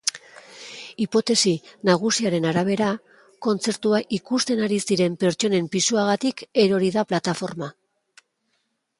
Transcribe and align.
Hipotesi 1.03 1.51
nagusiaren 1.89 2.47
arabera, 2.51 2.87
kontzertua 3.47 3.99
ikusten 4.19 4.63
ari 4.69 4.79
ziren 4.87 5.17
pertsonen 5.25 5.67
pisuagatik 5.75 6.41
erori 6.63 6.89
da 6.97 7.05
plataforma. 7.13 7.69